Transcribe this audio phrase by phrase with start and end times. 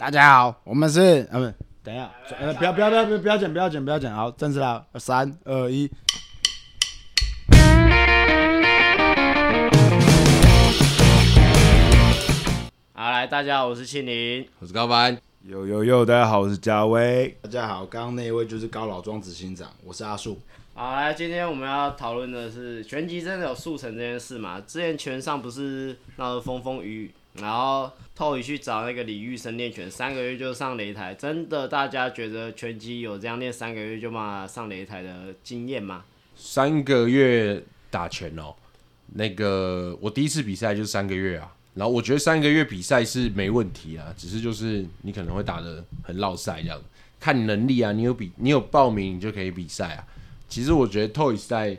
[0.00, 1.54] 大家好，我们是呃不，
[1.84, 5.90] 等一下，呃不要不要不要不要不要剪不要剪不要剪，好，正式啦，三二一。
[12.94, 14.48] 好，来，大家好，我是庆林。
[14.60, 17.36] 我是高凡，有有有，大家好，我是嘉威。
[17.42, 20.40] 大家好，刚刚那一位就是高老庄执行长，我是阿树。
[20.72, 24.58] 好，来，今天我们要讨论的是拳击真的有速成这件事嘛？
[24.66, 36.04] 之前拳上不是闹得风风雨雨，然后透宇去找那个李玉生练拳，三个月就上擂台，真的大家觉得拳击有这样练三个月就嘛上擂台的经验吗？
[36.34, 38.54] 三个月打拳哦，
[39.14, 46.80] 那个我第一次比赛就是三个月啊，然后我觉得三个月比赛是没问题啊，只是就是你可能会打的很落赛这样，
[47.20, 50.04] 看你能力啊，你有比你有报名你就可以比赛啊。
[50.48, 51.76] 其实我觉得 Toys 在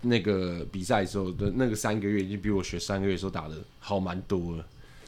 [0.00, 4.64] 那个比赛的时候的那个三个月，已经比我学三个月的时候打的好蛮多了。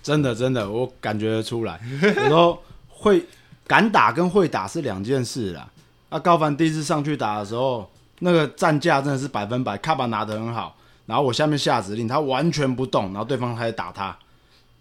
[0.07, 1.81] 真的真的，我感觉得出来。
[2.17, 3.27] 我说会
[3.67, 5.69] 敢打跟会打是两件事啦。
[6.11, 7.91] 那高凡第一次上去打的时候，
[8.21, 10.77] 那个战架真的是百分百，卡巴拿得很好。
[11.07, 14.17] 然后我下面下指令，他完全不动，然后对方开始打他，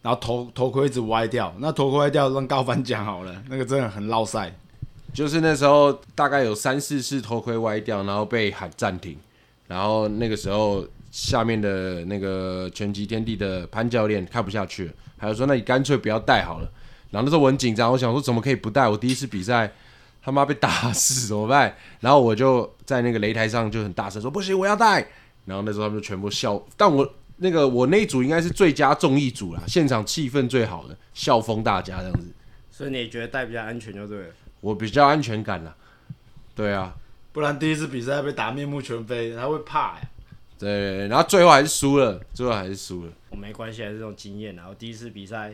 [0.03, 1.51] 然后头头盔一直歪掉。
[1.57, 4.53] 那头盔歪掉，让高凡讲好了，那个真的很落赛。
[5.11, 9.17] 就是那时候大概有三四次头盔歪掉，然后被喊暂停，
[9.65, 10.85] 然后那个时候
[11.15, 16.69] 下面的那个拳击天地的潘教练看不下去了，还有说那你干脆不要带好了。
[17.09, 18.85] 然后那时候我很紧张，我想说怎么可以不带？
[18.85, 19.71] 我第一次比赛
[20.21, 21.73] 他妈被打死怎么办？
[22.01, 25.07] 然后我就在那个擂台上就很大声说不行，我要带。
[25.45, 32.27] 然后那时候他们就全部笑，但我那个我那一组应该是最佳综艺组啦，现场气氛最好的，笑疯大家这样子。
[32.69, 34.27] 所以你也觉得带比较安全就对了。
[34.59, 35.73] 我比较安全感啦，
[36.53, 36.93] 对啊，
[37.31, 40.01] 不然第一次比赛被打面目全非，他会怕呀。
[40.57, 43.11] 对，然后最后还是输了，最后还是输了。
[43.29, 44.65] 我没关系，还是这种经验啊。
[44.69, 45.53] 我第一次比赛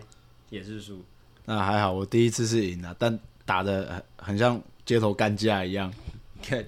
[0.49, 1.03] 也是输，
[1.45, 5.91] 那还好，我第一次是赢了，但打的很很像街头干架一样。
[6.41, 6.63] 看，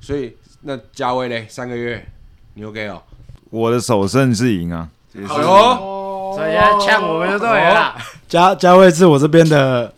[0.00, 2.06] 所以那嘉威嘞，三个月
[2.54, 3.02] 你 OK 哦？
[3.50, 4.88] 我的首胜是赢啊，
[5.26, 7.96] 好哟，所以现在呛我们就对了啦。
[8.28, 9.92] 嘉嘉威是我这边的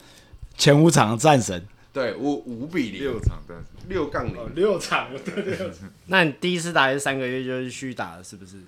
[0.57, 1.63] 前五场的战神，
[1.97, 5.91] 对，五五比零，六场但是六杠零，六场对六场。
[6.09, 8.61] 那你第一次打也是三个月就是虚打了，是不是？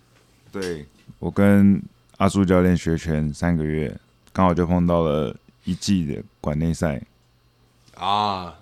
[0.51, 0.87] 对
[1.19, 1.79] 我跟
[2.17, 3.95] 阿苏教练学拳三个月，
[4.33, 7.03] 刚好就碰到了一季的馆内赛。
[7.97, 8.59] 啊，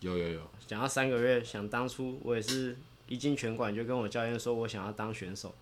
[0.00, 2.76] 有有有，讲到三个月，想当初我也是
[3.08, 5.54] 一进拳馆就跟我教练说我想要当选手，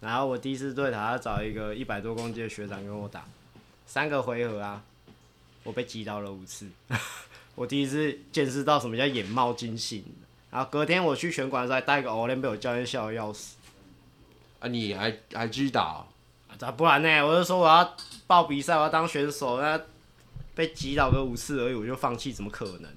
[0.00, 3.26] 然后我第一次对他找一个一百多公斤的学长跟我打，
[3.84, 4.82] 三个回合啊，
[5.64, 6.66] 我被击倒了五次，
[7.54, 10.04] 我第一次见识到什么叫眼冒金星。
[10.50, 13.56] 然后隔天我去拳馆的时候还带个 o l 被我教练笑的要死。
[14.60, 16.06] 啊，你还还继续打哦？
[16.56, 17.26] 咋不然呢？
[17.26, 19.80] 我就说我要报比赛，我要当选手，那
[20.54, 22.90] 被击倒个五次而已，我就放弃，怎么可能？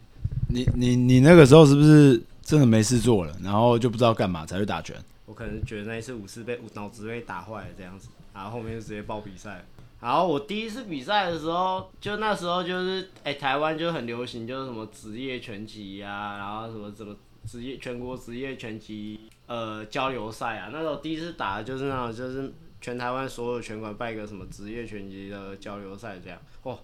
[0.50, 4.95] 你你你那个时候是不是真的没事做了，然后就不知道干嘛才去打拳？
[5.25, 9.66] 我可能觉得那一次五次被脑子被打坏了这样子，然后后面就直接报比赛。
[10.00, 17.16] 然后我第一次比赛的时候，就那时候就是，哎、台湾就很流行，就是什么职业拳击呀，然后什么什么
[17.46, 20.69] 职业全国职业拳击呃交流赛啊。
[20.72, 26.78] 那时候第一次打的就是那种，就是全台湾所有拳馆办一个什么职业拳击的交流赛这样，哦，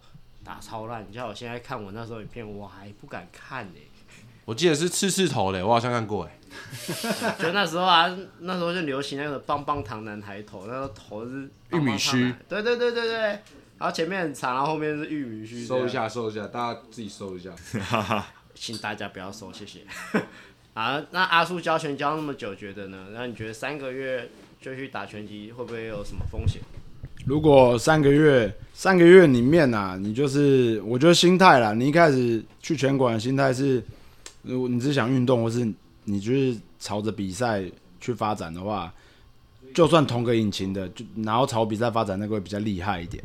[0.43, 1.05] 打超烂。
[1.07, 3.79] 你知道我现在看我那时候影片，我还不敢看呢、
[4.45, 6.39] 我记得是刺刺头的，我好像看过哎。
[7.39, 17.51] 就那时候啊，那时候就流行那个棒棒糖男孩头，那个头是玉米须对对对对对，然后前面很长，然后后面是玉米须，收一，下，收一下，大家自己收一下。
[18.53, 19.79] 请大家不要收，谢谢。
[20.73, 23.07] 啊，那阿叔教拳教那么久，觉得呢？
[23.13, 24.29] 那你觉得三个月
[24.61, 26.61] 就去打拳击，会不会有什么风险？
[27.25, 33.83] 如果三个月三个月里面啊，你就是我觉得心态啦，你一开始去拳馆的心态是，
[34.43, 35.67] 如果你只是想运动，或是
[36.03, 37.63] 你就是朝着比赛
[37.99, 38.93] 去发展的话，
[39.73, 43.23] 就算同个引擎的，就然后朝比赛发展，那个会比较厉害一点。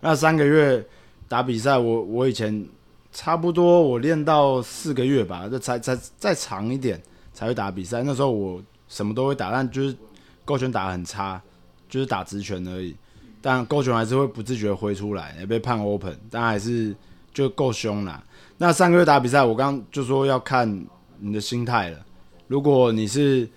[0.00, 0.84] 那三个月
[1.28, 2.66] 打比赛，我我以前
[3.12, 7.00] 差不多我练到四个月吧，就才才再长一点
[7.32, 8.02] 才会打比赛。
[8.02, 9.96] 那时候我什么都会打，但就是
[10.44, 11.42] 勾拳打得很差，
[11.88, 12.94] 就是打直拳而已。
[13.40, 16.94] 但勾拳还是会不自觉挥出来，也被判 open，但还是
[17.32, 18.22] 就够凶啦。
[18.58, 20.86] 那上个月打比赛，我刚刚就说要看
[21.18, 22.04] 你的心态了。
[22.46, 23.48] 如果你是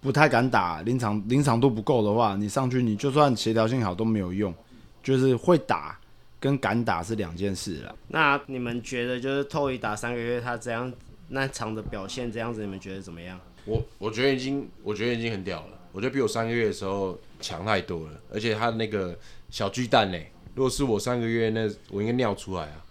[0.00, 4.54] 不太敢打，临场临场度不够的话，你上去你就算协调性好都没有用，
[5.02, 5.98] 就是会打
[6.38, 7.94] 跟敢打是两件事了。
[8.08, 10.92] 那你们觉得就是透一打三个月，他这样
[11.28, 13.38] 那场的表现这样子，你们觉得怎么样？
[13.64, 15.78] 我我觉得已经，我觉得已经很屌了。
[15.90, 19.18] 我觉得比我三个月的时候强太多了，而且他那个
[19.50, 22.84] 小巨蛋嘞，如果是我三个月，那我应该尿出来啊！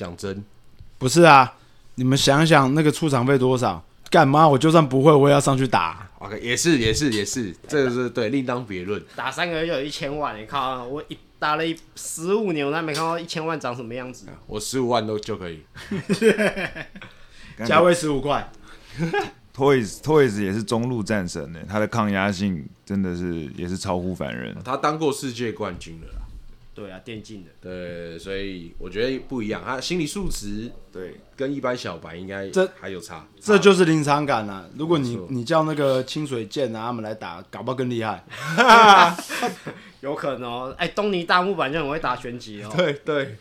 [0.00, 0.42] 讲真，
[0.96, 1.56] 不是啊，
[1.96, 3.84] 你们想想那个出场费多少？
[4.08, 4.48] 干嘛？
[4.48, 6.08] 我就算不会，我也要上去打。
[6.20, 9.02] OK，也是也是也是，这个是对，另当别论。
[9.14, 14.24] 打三个月就有一千万，你靠，我一打了一十五年，我还没看到一千万长什么样子。
[14.46, 15.62] 我十五万都就可以。
[17.66, 18.50] 价位十五块，
[19.54, 24.56] Toys Toys 也是中路战神呢，他的抗压性真的是也是超乎凡人。
[24.64, 26.19] 他当过世界冠军了啦，
[26.72, 33.26] 对啊，电竞的，对，所以我觉得不一样，他心理素质对，跟一般小白应该这还有差。
[33.40, 34.64] 这就是临场感啊！
[34.78, 38.24] 如果你你叫那个清水剑啊他们来打，搞不好更厉害。
[40.00, 40.74] 有可能哦。
[40.78, 42.72] 哎、东尼大木板就很会打拳击哦。
[42.76, 43.36] 对对，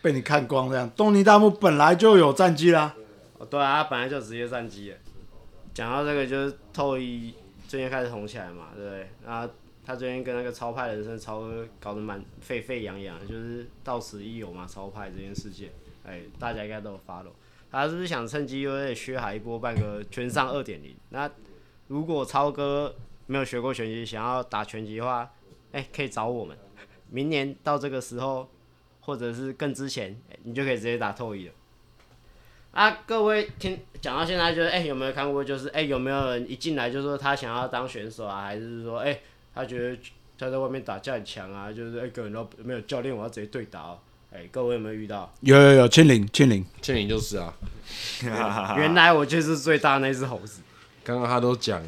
[0.00, 2.94] 被你看光这样，东尼大木本来就有战绩啦。
[3.38, 5.00] 哦，对啊，他本来就职业战机耶。
[5.74, 7.34] 讲到这个，就是透一
[7.66, 9.10] 最近开始红起来嘛，对不对？
[9.26, 9.52] 然后
[9.88, 15.70] 他最近跟那个超派人生超哥搞得蛮沸沸扬扬，就是到此一游嘛，超派这件事件，
[16.04, 17.30] 哎，大家应该都有 follow。
[17.72, 20.94] 他是不是想趁机有点削海一波，办个拳上二点零？
[21.08, 21.30] 那
[21.86, 22.94] 如果超哥
[23.24, 25.32] 没有学过拳击，想要打拳击的话，
[25.72, 26.54] 哎、可以找我们。
[27.08, 28.46] 明年到这个时候，
[29.00, 31.54] 或者是更之前，哎你就可以直接打透一了。
[32.72, 35.42] 啊，各位听讲到现在，就是哎、有没有看过？
[35.42, 39.18] 就是哎、有没有人一进来就说他想要当选手啊，还是说哎、
[39.58, 39.98] 他觉得
[40.38, 41.72] 他在外面打架很强啊？
[41.72, 43.98] 就是哎，根本都没有教练，我要直接对打哦。
[44.32, 45.32] 哎、各位有没有遇到？
[45.40, 47.52] 有有有，千灵千灵千灵就是啊，
[48.78, 50.60] 原来我就是最大那只猴子。
[51.02, 51.82] 刚刚他都讲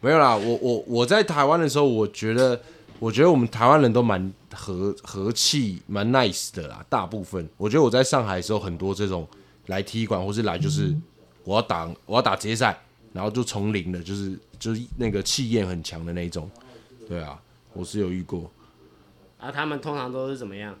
[0.00, 0.34] 没有啦。
[0.34, 2.58] 我我我在台湾的时候，我觉得
[2.98, 6.82] 我觉得我们台湾人都蛮和和气，蛮 nice 的啦。
[6.88, 9.28] 大部分我觉得我在上海的时候，很多这种
[9.66, 10.96] 来踢馆或是来就是
[11.44, 12.80] 我要打我要打职业赛，
[13.12, 16.50] 然后就从零的，就是就是那个气焰很强的那一种。
[17.10, 17.36] 对啊，
[17.72, 18.48] 我是有遇过。
[19.36, 20.72] 啊，他们通常都是怎么样？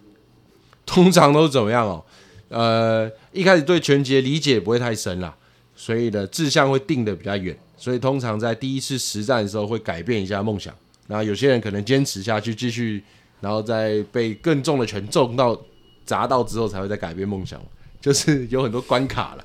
[0.86, 2.04] 通常都是怎么样哦？
[2.50, 5.36] 呃，一开始对拳击的理解不会太深啦，
[5.74, 10.72] 所以呢志向会定的比较远，所以通常在第一次实战的时候会改变一下梦想。
[11.08, 13.02] 然后有些人可能坚持下去，继续，
[13.40, 15.60] 然后再被更重的拳重到
[16.04, 17.60] 砸到之后，才会再改变梦想。
[18.00, 19.44] 就是有很多关卡了。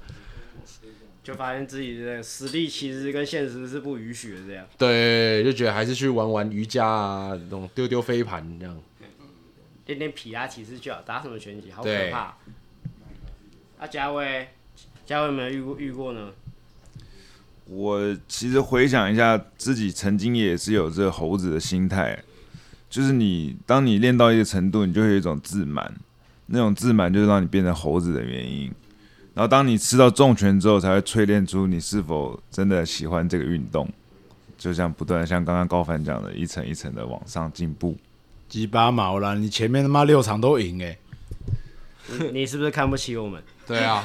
[1.26, 4.64] 就发现自己的实力其实跟现实是不允许的，这样。
[4.78, 8.80] 对，就觉得还是去玩玩瑜伽啊，那种丢丢飞盘这样。
[9.88, 12.38] 练练皮拉其实就好，打什么拳击，好可怕。
[13.80, 14.48] 啊，嘉威，
[15.04, 16.32] 嘉威有没有遇过遇过呢？
[17.66, 22.24] 我其实回想一下，自己曾经也是有这个猴子的心态，
[22.88, 25.92] 就是你当你练到一个程度，你就会有一种自满，
[26.46, 28.72] 那种自满就是让你变成猴子的原因。
[29.36, 33.88] 然后当你吃到重拳之后，才会淬炼出你是否真的喜欢这个运动，
[34.58, 37.98] 就像不断像刚刚高凡讲的，一层一层的往上进步。
[38.48, 39.34] 鸡巴毛啦！
[39.34, 40.98] 你前面他妈六场都赢哎、
[42.08, 43.44] 你你是不是看不起我们？
[43.68, 44.02] 对啊，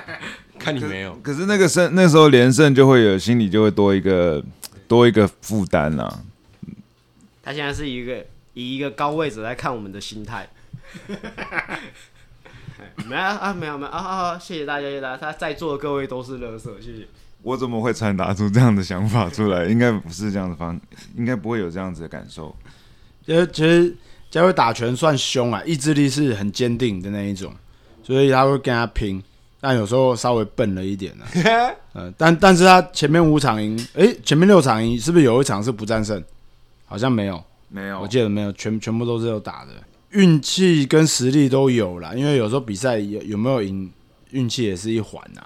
[0.58, 1.14] 看你没有。
[1.22, 4.44] 可是那个胜那时候连胜就会有心里就会多一个
[4.86, 6.20] 多一个负担啊啦。
[7.42, 10.46] 他现在是一个以一个高位者来看我们的心态。
[13.06, 14.38] 没有啊，没有没有啊啊！
[14.38, 15.16] 谢谢大家，谢谢大家。
[15.16, 17.06] 他在座的各位都是乐色，谢谢。
[17.42, 19.66] 我怎么会传达出这样的想法出来？
[19.66, 20.80] 应该不是这样的方，
[21.16, 22.54] 应该不会有这样子的感受。
[23.24, 23.94] 其实其实
[24.30, 27.52] 佳慧打拳算凶啊，意志力是很坚定的那一种，
[28.02, 29.22] 所以他会跟他拼，
[29.60, 31.74] 但有时候稍微笨了一点呢、啊。
[31.94, 36.22] 嗯， 但但是他前面五场赢，诶、前面六场赢，是不是有一场是不战胜？
[36.86, 39.72] 好像没有，没有我记得没有，全全部都是有打的，
[40.10, 42.12] 运气跟实力都有啦。
[42.14, 43.90] 因为有时候比赛有有没有赢，
[44.30, 45.42] 运气也是一环呐、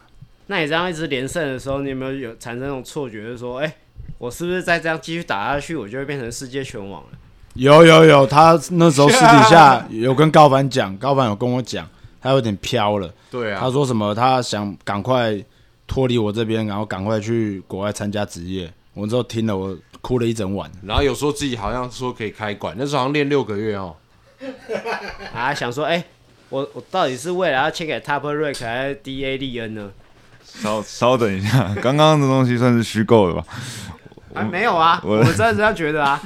[0.46, 3.76] 那你这样一直连胜的时候，你有没有有产生那种错觉，就是说，哎、
[4.18, 7.08] 我是不是再这样继续打下去，我就会变成世界拳王了？
[7.54, 11.88] 有有有，他那时候私底下 有跟高凡讲，高凡有跟我讲，
[12.20, 13.12] 他有点飘了。
[13.30, 14.14] 对啊他，说什么？
[14.14, 15.40] 他想赶快
[15.86, 18.72] 脱离我这边，然后赶快去国外参加职业。
[18.94, 20.70] 我之后听了，我哭了一整晚。
[20.82, 23.94] 然后有说自己好像说可以开馆，那时候好像练六个月哦。
[25.34, 26.02] 啊，想说，哎、
[26.48, 29.90] 我我到底是为了要签给 Top Rank 还是 DA 利恩呢？
[30.44, 33.44] 稍稍等一下， 刚刚的东西算是虚构的吧？
[34.34, 36.20] 啊，没有啊，我我真的这样觉得啊。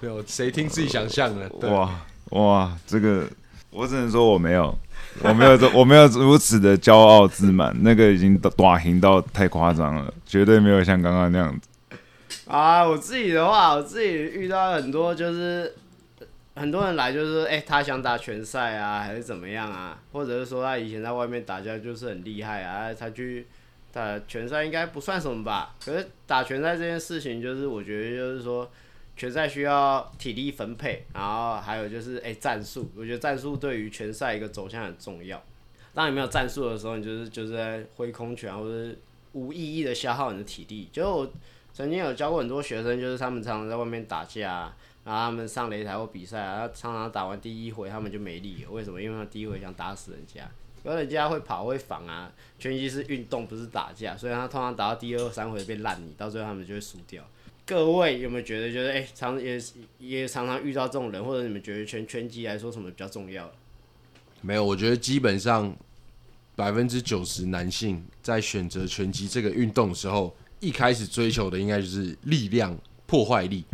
[0.00, 1.48] 没有，谁听自己想象的？
[1.60, 1.90] 对，哇
[2.30, 3.26] 哇，这个
[3.70, 4.76] 我只能说我没有，
[5.22, 11.68] 我没有这 我没有如此的骄傲自满，那个已经短行到太夸张了，绝对没有像刚刚那样子。
[12.46, 15.74] 啊，我自己的话，我自己遇到很多就是
[16.58, 19.98] 很多人来，就是说，哎、他想打拳赛啊，还是怎么样啊？
[20.12, 23.46] 或者是说他以前在外面打架就是很厉害啊，他去
[23.92, 25.74] 打拳赛应该不算什么吧？
[25.82, 28.70] 可是打拳赛这件事情，就是我觉得就是说，
[29.16, 35.42] 拳赛需要体力分配，然后还有就是哎、战术，我觉得战术对于拳赛一个走向很重要。
[35.94, 38.94] 当你没有战术的时候，你就是就是在挥空拳，或者
[39.32, 40.88] 无意义的消耗你的体力。
[40.92, 41.32] 就我
[41.72, 44.72] 曾经有教过很多学生，就是他们常常在外面打架、
[45.08, 48.70] 然后他们上擂台或比赛啊，他常常打完第一回他们就没力了。
[48.70, 49.00] 为什么？
[49.00, 50.46] 因为他第一回想打死人家，
[50.84, 57.26] 因为人家会跑会防啊，拳击是运动，不是打架，所以他通常打到第二三回变烂你，到最后他们就会输掉。
[57.64, 59.58] 各位有没有觉得，就是哎、常也
[59.98, 63.50] 也常常遇到这种人，或者你们觉得拳拳击来说什么比较重要？
[64.42, 65.74] 没有，我觉得基本上
[66.54, 73.64] 百分之九十男性在选择拳击这个运动的时候，一开始追求的应该就是力量、破坏力。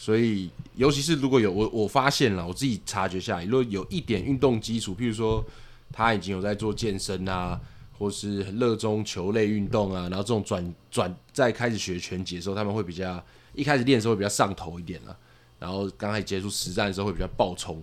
[0.00, 5.44] 所以，尤其是如果有我我发现了，我自己察觉下来，如果有一点运动基础，譬如说
[5.92, 7.60] 他已经有在做健身啊，
[7.98, 13.20] 或是很热衷球类运动啊，然后这种转转在开始学拳击的时候，他们会比较
[13.54, 15.18] 一开始练的时候会比较上头一点了，
[15.58, 17.82] 然后刚开始接触实战的时候会比较爆冲。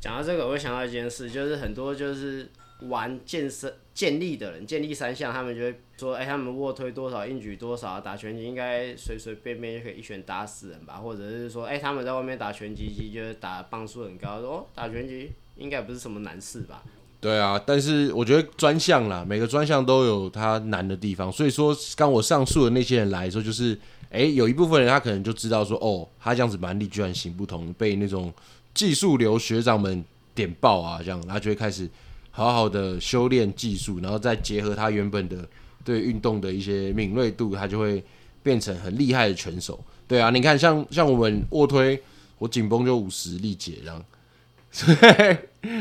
[0.00, 2.50] 讲到这个，我会想到一件事，就是很多就是
[2.88, 10.94] 玩健身、建立的人，建立三项，他们就会说，哎、他们卧推多少，硬举多少，打拳击应该随随便便就可以一拳打死人吧？
[10.94, 16.82] 或者是说，哎、他们在外面打拳击机，就是打磅数很高，说哦，打拳击应该不是什么难事吧？
[17.20, 21.30] 对啊，但是我觉得专项啦，每个专项都有它难的地方。
[21.30, 23.78] 所以说，刚我上述的那些人来说，就是，
[24.10, 28.32] 诶，有一部分人他可能就知道说，哦，他这样子蛮力居然行不通，被那种
[28.74, 31.88] 技术流学长们点爆啊，这样，他就会开始
[32.32, 35.48] 好好的修炼技术，然后再结合他原本的
[35.84, 38.02] 对运动的一些敏锐度，他就会
[38.42, 39.78] 变成很厉害的拳手。
[40.08, 42.02] 对啊，你看像像我们卧推，
[42.38, 44.04] 我紧绷就五十力竭这样，
[44.70, 45.36] 所以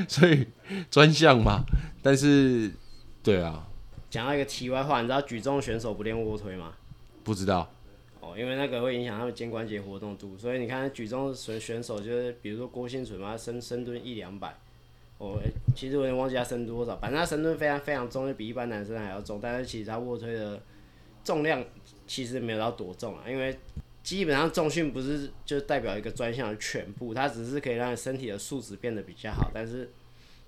[0.08, 0.46] 所以
[0.90, 1.64] 专项嘛，
[2.04, 2.72] 但是
[3.24, 3.68] 对啊，
[4.10, 6.74] 讲到一个题外话，你知道举重选手不练卧推吗？
[7.24, 7.70] 不知道
[8.20, 14.56] 哦，因为那个会影响他们肩关节活动度，所以你看举重选选手就是，比如说郭兴存嘛，他深深蹲一两百，
[15.22, 15.40] 哦、
[15.76, 20.60] 其实我有点忘记他深多少，反正他深蹲非常非常重，就比一般男生还要重，但是其实他卧推的
[21.24, 21.64] 重量
[22.08, 23.56] 其实没有到多重啊，因为
[24.02, 29.88] 基本上重训不是就代表一个专项的全部，它只是可以让你身体的素质变得比较好，但是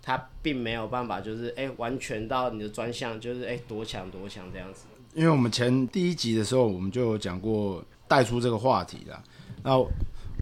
[0.01, 4.85] 它并没有办法就是哎、完全到你的专项就是哎、多强多强这样子。
[5.13, 9.23] 因为我们前第一集的时候，我们就有讲过带出这个话题啦。
[9.61, 9.77] 那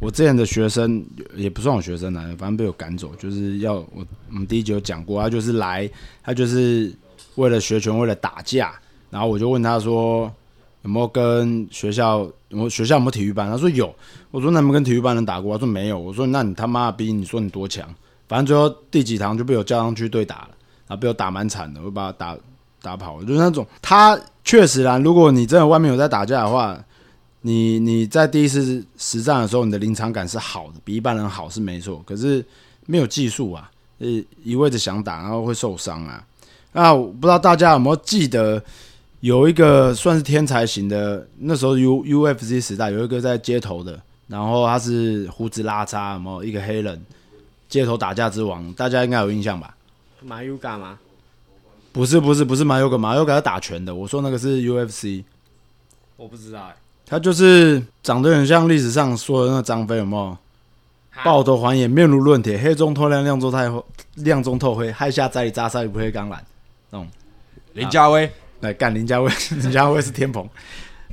[0.02, 1.06] 我之前的学生
[1.36, 5.88] 也不算我学生啦，反正被我赶走，就是要我我们第一集有讲过，他就是来，
[6.24, 6.92] 他就是
[7.36, 8.74] 为了学拳，为了打架。
[9.12, 10.22] 然后我就问他说
[10.82, 13.48] 有没有跟学校有没有学校有没有体育班？
[13.48, 13.94] 他说有。
[14.32, 15.56] 我说那有没有跟体育班人打过？
[15.56, 16.00] 他说没有。
[16.00, 17.88] 我说那你他妈逼你说你多强？
[18.28, 20.50] 反正最后第几堂就被我叫上去对打了，
[20.88, 22.38] 然后被我打蛮惨的，我把他打
[22.82, 26.84] 打跑了，就是那种他确实啦，如果你真的外面有在打架的话，
[27.42, 32.44] 你你在第一次实战的时候，你的临场感是好的，比一般人好是没错，可是
[32.86, 34.08] 没有技术啊，呃，
[34.44, 36.24] 一味的想打，然后会受伤啊。
[36.74, 38.64] 那我不知道大家有没有记得，
[39.20, 47.04] 有一个算是天才型的，那时候 U UFC 时代有一个在街头的，然后他是胡子拉碴，有没有一个黑人，
[47.68, 49.76] 街头打架之王，大家应该有印象吧？
[50.22, 51.00] 马尤嘎吗？
[51.92, 55.24] 不是不是不是马尤嘎，马尤嘎是打拳的，我说那个是 UFC，
[56.16, 56.76] 我不知道哎、
[57.12, 60.38] 他就是长得很像历史上说的那个张飞，有没有？
[61.26, 66.38] 抱头还眼，面如论铁，黑中透亮，亮中透亮中透黑，害下栽里扎沙里不黑钢缆。
[67.74, 69.30] 林家威来干林家威，
[69.62, 70.48] 林家威是天蓬。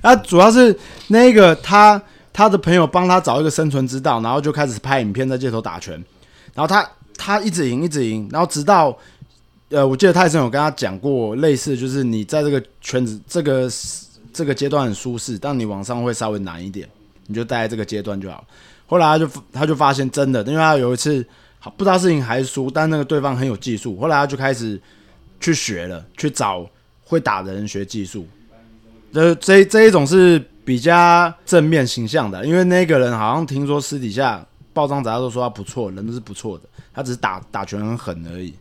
[0.00, 0.78] 啊，主要是
[1.09, 2.00] 那个他
[2.33, 5.95] 他的朋友帮他找一个生存之道，然后就开始拍影片在街头打拳，
[6.55, 8.97] 然后他他一直赢一直赢，然后直到
[9.71, 13.69] 呃，我记得泰森有跟他讲过类似，就是你在这个圈子这个
[14.38, 16.88] 这个阶段很舒适，但你往上会稍微难一点，
[17.26, 18.45] 你就待在这个阶段就好。
[18.87, 21.26] 后来他就他就发现真的，因为他有一次
[21.59, 24.80] 好不知道是赢还是输，但那个对方很有技术，后来他就开始
[25.40, 26.64] 去学了，去找
[27.02, 28.25] 会打的人学技术。
[29.12, 36.64] 这这这一种是比较正面形象的，因为那个人好像听说私底下报章杂志都说他不错，人都是不错的，
[36.95, 38.54] 他只是打打拳很狠而已。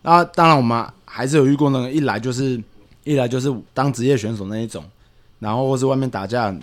[0.00, 2.58] 那当然我们还是有遇过那个一来就是
[3.04, 4.84] 一来就是当职业选手那一种，
[5.38, 6.54] 然后或是外面打架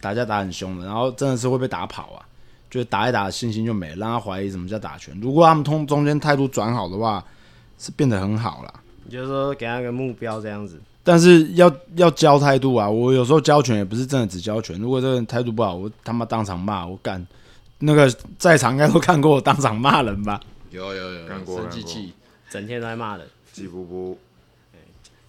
[0.00, 2.24] 打架打很凶的，然后真的是会被打跑啊，
[2.70, 5.18] 就是打一打信心就没了，让他怀疑什么叫打拳。
[5.20, 7.24] 如果他们通中间态度转好的话，
[7.78, 8.74] 是变得很好啦。
[9.04, 10.80] 你就是说给他一个目标这样子。
[11.02, 12.88] 但是要要教态度啊！
[12.88, 17.26] 我有时候教拳也不是真的只教拳，如果这个人态度不好，我他妈当场骂我干。
[17.78, 20.38] 那个在场应该都看过我当场骂人吧？
[20.70, 22.12] 有有有看过生气气，
[22.50, 24.18] 整天都在骂人，吉布布，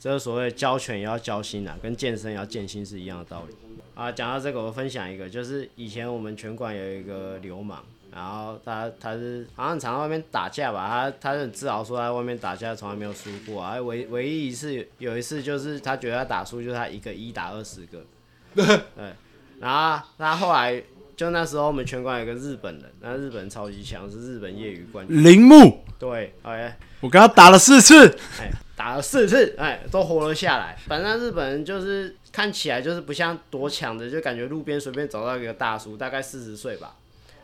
[0.01, 3.55] 这是所谓教拳也要教心啊，跟健身也要健心是一样的道理。
[3.93, 4.11] 啊。
[4.11, 7.77] 讲到这个，我分享一个，就是以前我们拳馆有一个流氓，
[8.11, 18.03] 然后他他是好像常在外面打架吧，他他是很自豪说他在外面打架从来没有输过啊，唯唯一一次有一次就是他觉得他打输，就是他一个一打二十个，
[18.55, 19.13] 对，
[19.59, 20.81] 然后他后来
[21.15, 28.07] 就那时候我们拳馆有个日本人，那日本人超级强，是日本业余冠军，铃木，对，哎我跟他打了四次，
[28.39, 28.49] 哎
[28.81, 30.75] 打了四次，哎都活了下来。
[30.87, 36.95] 反正日本人就是看起来就是不像多强的，就感觉路边随便找到一个大叔，大概四十岁吧。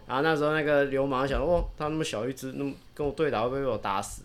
[0.07, 4.23] 然后那时候那个流氓想说，哦，他那么小一只，那么跟我对打会不会被我打死？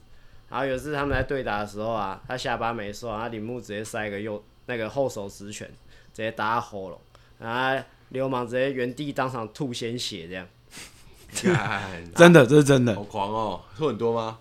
[0.49, 5.69] 然后有一次他们在对打的时候啊，他下巴没收，然后铃木直接塞一个右那个后手直拳，
[6.14, 6.99] 直接打他喉咙，
[7.40, 10.49] 然后流氓直接原地当场吐鲜血，这样。
[12.14, 13.02] 真的，这是真的好。
[13.02, 14.38] 狂哦，吐很多吗？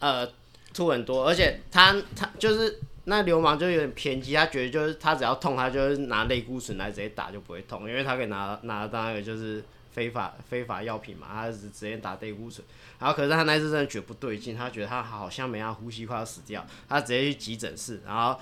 [0.00, 0.26] 呃，
[0.72, 9.62] 吐很多，而且他他就是那流氓就有点偏激，他觉得就是他只要痛，他就是拿类固醇来直接打就不会痛，因为他可以拿拿当那个就是
[9.92, 12.64] 非法非法药品嘛，他是直接打类固醇。
[12.98, 18.38] 然后可是他那次真的觉得不对劲，他觉得他好像没他呼吸快要死掉，他直接去急诊室，然后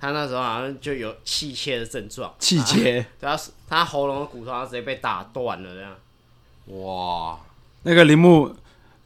[0.00, 2.82] 他那时候好像就有气切的症状，气切，
[3.20, 5.96] 对他他喉咙的骨头他直接被打断了这样。
[6.66, 7.38] 哇，
[7.84, 8.54] 那个铃木，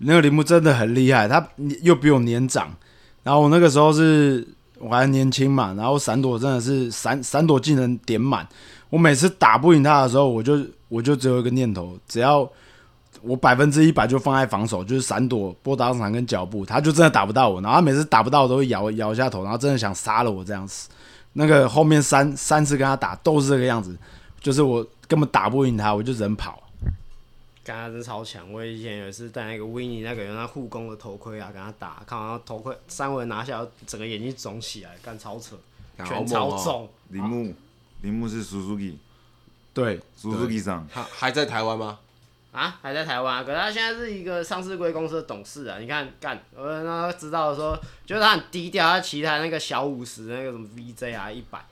[0.06, 1.46] 那个铃木真的很厉害，他
[1.82, 2.72] 又比我年长，
[3.22, 4.46] 然后我那个时候是
[4.78, 8.46] 我还年轻嘛，然后闪躲真的是闪闪躲技能点满，
[8.90, 10.58] 我每次打不赢他的时候，我就
[10.88, 12.48] 我就只有一个念头，只要
[13.22, 20.88] 我百分之一百就放在防守，就是闪躲、波打场跟脚步，他就真的打不到我，然后他每次打不到我都会摇摇一下头，然后真的想杀了我这样子。
[21.32, 23.96] 那个后面三三次跟他打都是这个样子，
[24.40, 26.60] 就是我根本打不赢他，我就人跑。
[27.64, 28.52] 刚他真超强！
[28.52, 35.56] 我以前有一次戴那个维尼那个用那护工的头盔啊，跟他打，看完头盔三回拿下，整个眼睛肿起来，干超扯，
[35.98, 36.28] 好拳猛哦！
[36.28, 36.88] 超肿。
[37.08, 37.54] 铃木，
[38.02, 41.98] 铃木是 Suzuki，Suzuki，上，他还在台湾吗？
[42.52, 45.78] 啊，还在台湾、啊，可是他现在是一个上市贵公司的董事啊。
[45.78, 51.64] 你看，干，我让他知道的时候，就是他很低调，他骑他那个小五十那个什么 VJ 啊一百，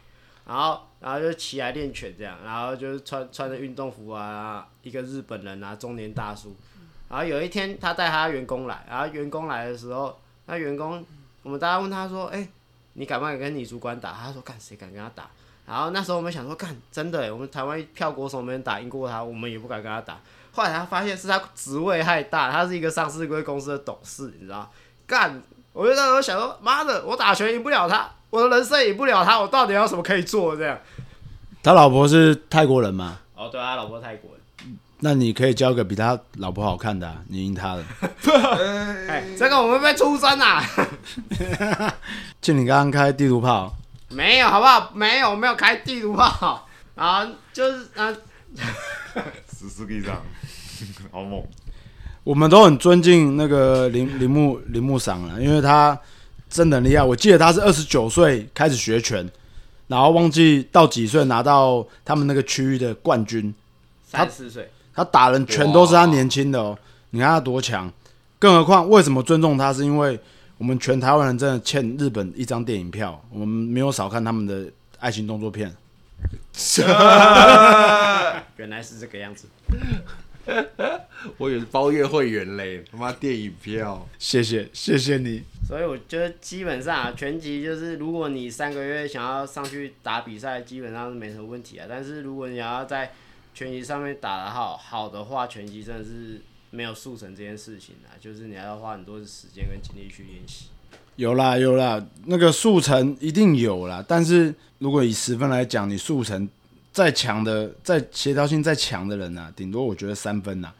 [0.47, 6.55] 然后然后就骑来练拳这样，然后就是穿穿着运动服啊，一个日本人啊，中年大叔。
[7.09, 11.05] 然后有一天他带他员工来，然后员工来的时候，那员工
[11.43, 12.49] 我们大家问他说，哎、
[12.93, 14.13] 你敢不敢跟你主管打？
[14.13, 15.29] 他说干，谁敢跟他打？
[15.67, 20.21] 然后那时候我们想说，干，真的，我们台湾票国手没人打赢过他，我们也不敢跟他打。
[20.53, 24.71] 后来他发现是他职位太大，他是一个上市贵公司的董事，你知道？
[25.07, 30.57] 干，我就那时候想说，妈的，我打拳赢不了他，我的人生赢不了他，我到底有什么可以做？
[30.57, 30.79] 这样。
[31.63, 33.19] 他老婆是泰国人吗？
[33.37, 34.41] 哦，对啊，他老婆泰国人。
[35.01, 37.85] 那你可以交个比他老婆好看的、啊，你赢他了。
[39.07, 40.65] 哎、这个我们被出征啊！
[42.41, 43.71] 就你刚刚开地图炮，
[44.09, 44.91] 没有，好不好？
[44.95, 46.67] 没有，没有开地图炮。
[46.95, 48.11] 啊就是啊
[49.51, 50.23] ，Suzuki 上，
[51.13, 51.45] 好猛，
[52.25, 55.99] 我们都很尊敬那个铃铃木铃木赏了，因为他
[56.53, 57.03] 真的很厉害。
[57.03, 59.27] 我记得他是二十九岁开始学拳，
[59.89, 63.53] 然后忘记到几岁拿到他们那个区域的冠军。
[64.05, 66.79] 三十四岁，他打人全都是他年轻的哦，
[67.11, 67.91] 你看他多强。
[68.39, 70.21] 更何况为什么尊重他，是因为
[70.59, 75.75] 我们全台湾人真的欠日本一张电影票，我们没有少看他们的爱情动作片。
[78.57, 79.47] 原来是这个样子。
[81.39, 84.09] 我以为是包月会员嘞，他妈电影票。
[84.19, 85.43] 谢谢，谢谢你。
[85.67, 91.87] 所以我觉得基本上啊，拳击就是如果你三个月想要上去打比赛，基本上是没什么问题啊。
[91.89, 93.13] 但是如果你要在
[93.55, 100.67] 拳击上面打得好好的话，拳击真的是没有速成这件事情啊，就是你还要花很多的时间跟精力去练习。
[101.17, 106.49] 有啦有啦，那个速成一定有啦，但是如果以十分来讲，你速成
[106.93, 110.73] 再强的、再协调性再强的人啊，顶多我觉得三分呐、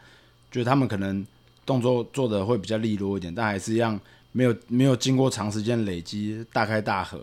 [0.51, 1.25] 就是他们可能
[1.65, 3.99] 动作做的会比较利落一点，但还是一样
[4.31, 7.19] 没有没有经过长时间累积大开大合，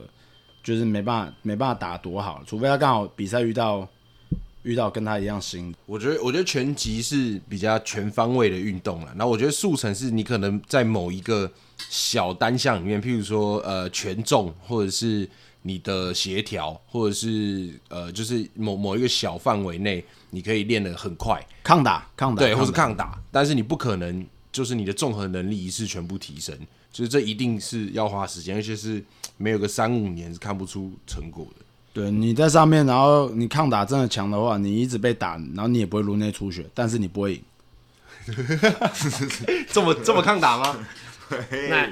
[0.62, 3.88] 就是没办法没办法打多好，除非他刚好比赛遇到
[4.62, 5.74] 遇到跟他一样新。
[5.87, 9.12] 我觉得，我觉得拳击是比较全方位的运动了。
[9.16, 11.50] 然后我觉得速成是你可能在某一个
[11.88, 15.29] 小单项里面，譬如说呃权重，或者是
[15.62, 26.57] 你的协调，或者是呃就是某某一个小范围内，你可以练得很快，抗打抗打对，或是抗打，但是你不可能就是你的综合能力一次全部提升，
[26.92, 29.05] 就是这一定是要花时间，而且是
[29.37, 31.64] 没有个三五年是看不出成果的。
[31.92, 37.42] 对，你在上面，然后你抗打真的强的话，你一直被打，然后你也不会颅内出血，但是你不会赢。
[39.73, 40.87] 这么这么抗打吗？
[41.68, 41.90] 那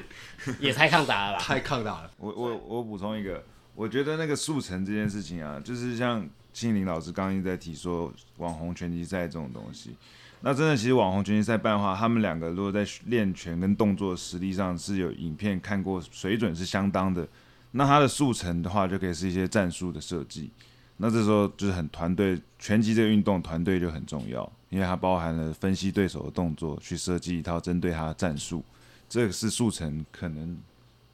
[0.61, 1.39] 也太抗打了吧？
[1.45, 2.11] 太抗打了。
[2.19, 3.43] 我我我补充一个，
[3.79, 9.95] 我觉得那个速成这件事情啊，就是像庆林老师刚刚一直在提说网红拳击赛这种东西，
[10.41, 17.25] 那真的，其实网红拳击赛办的话，他们两个如果在练拳跟动作实力上是有影片看过，水准是相当的。
[17.71, 20.51] 那他的速成的话，就可以是一些战术的设计。
[20.97, 28.64] 那这时候就是很团队拳击这个运动，团队就很重要，因为它包含了分析对手的动作，去设计一套针对他的战术。
[29.09, 30.59] 这个是速成可能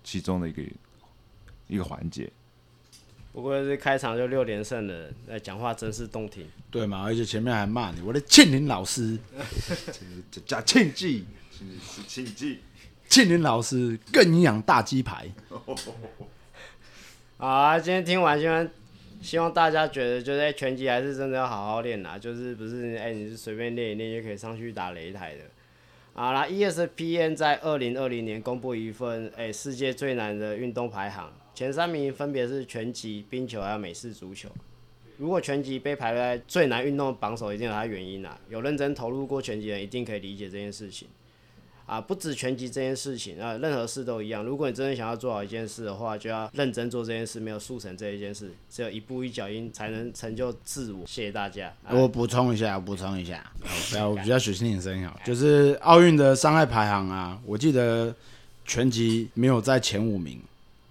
[0.03, 0.63] 其中的一个
[1.69, 2.33] 一个环节。
[3.35, 6.47] 不过是开场就六连胜了，那讲话真是动听。
[6.71, 7.03] 对嘛？
[7.03, 9.19] 而且前面还骂你，我的庆林老师，
[10.47, 11.27] 加庆记，
[12.07, 12.61] 庆记，
[13.09, 15.27] 庆林老师更营养大鸡排。
[17.37, 18.69] 好啊，今天听完，希望
[19.21, 25.41] 希望大家觉得，就在拳击还是真的要好好练啊，就是不是哎，你是随便练一练就可以上去打擂台的。
[26.13, 34.49] 好啦，ESPN 在二零二零年公布一份哎世界最难的运动排行，前三名分别是拳击、冰球还有美式足球。
[35.17, 38.37] 如果拳击被排在最难运动榜首，一定有它原因啦。
[38.49, 41.07] 有认真投入过拳击的人，一定可以理解这件事情。
[41.87, 44.43] 啊，不止拳击这件事情啊，任何事都一样。
[44.43, 51.07] 如果你真的想要做好一件事的话，就要认真做这件事，没有速成这一件事，只有一步一脚印才能成就自我。
[51.07, 51.73] 谢谢大家。
[51.91, 53.53] 我补充一下，我补充一下，
[53.91, 55.21] 不要， 我比较小心点声音好。
[55.25, 58.13] 就是奥运的伤害排行啊，我记得
[58.65, 60.41] 拳击没有在前五名，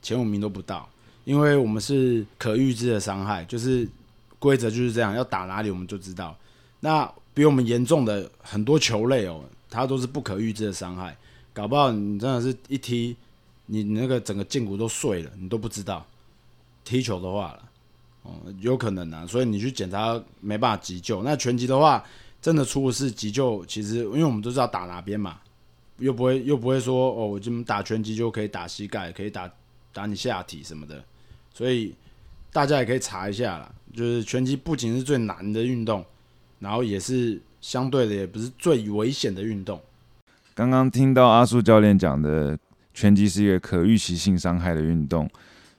[0.03, 0.87] 前五名都不到，
[1.25, 3.89] 因为我们是可预知的伤害，就是
[4.37, 6.37] 规则就是这样，要打哪里我们就知道。
[6.79, 9.43] 那比我们严重的很多球类哦。
[9.75, 11.17] 它都是不可预知的伤害，
[11.51, 13.15] 搞不好你真的是一踢，
[13.65, 16.05] 你那个整个胫骨都碎了，你都不知道。
[16.83, 17.69] 踢球的话了，
[18.21, 21.23] 哦，有可能啊，所以你去检查没办法急救。
[21.23, 22.05] 那拳击的话，
[22.39, 25.39] 真的出事急救，其实因为我们都知道打哪边嘛，
[25.97, 29.51] 又不会又不会说哦，我们打拳击就可以打膝盖，可以打
[29.93, 31.01] 打你下体什么的，
[31.53, 31.95] 所以
[32.51, 33.71] 大家也可以查一下啦。
[33.93, 36.03] 就是拳击不仅是最难的运动，
[36.59, 37.39] 然后也是。
[37.63, 39.81] 相对的也不是最危险的运动。
[40.53, 42.59] 刚刚听到阿树教练讲的，
[42.93, 45.29] 拳击是一个可预期性伤害的运动，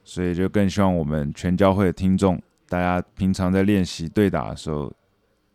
[0.03, 4.91] 所以就更希望我们全教会的听众，大家平常在练习对打的时候，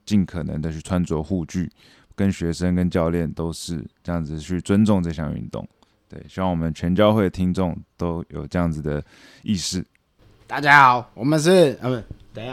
[0.06, 1.68] 尽可能的去穿着护具，
[2.14, 5.68] 跟学生跟教练都是这样子去尊重这项运动。
[6.10, 9.00] 对，希望我们全教会的听众都有这样子的
[9.44, 9.84] 意识。
[10.48, 11.96] 大家好，我们是啊不。
[12.32, 12.48] 等一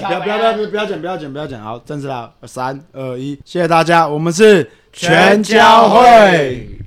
[0.00, 6.77] 下，不要不要不要不要剪不要剪不要剪，好，正式了，三二一，谢谢大家，我们是全教会。